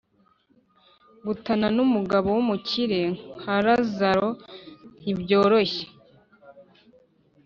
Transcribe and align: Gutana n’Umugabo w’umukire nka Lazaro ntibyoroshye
Gutana 1.25 1.67
n’Umugabo 1.75 2.27
w’umukire 2.35 2.99
nka 3.39 3.57
Lazaro 3.65 4.29
ntibyoroshye 5.01 5.85